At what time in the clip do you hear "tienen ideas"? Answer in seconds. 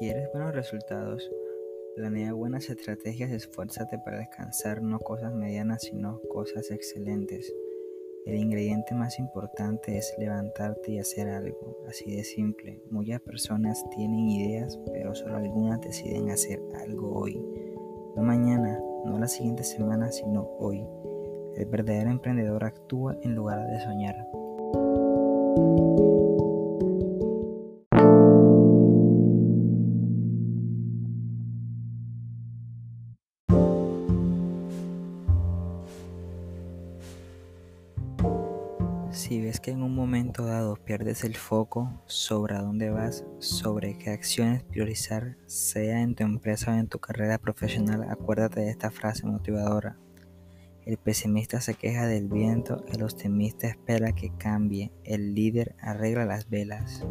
13.90-14.78